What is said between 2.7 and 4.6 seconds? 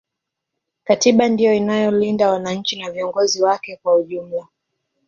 na viongozi wake kwa ujumla